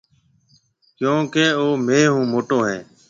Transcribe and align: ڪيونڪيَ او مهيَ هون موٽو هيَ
ڪيونڪيَ 0.97 1.45
او 1.59 1.67
مهيَ 1.85 2.01
هون 2.13 2.25
موٽو 2.33 2.57
هيَ 2.67 2.77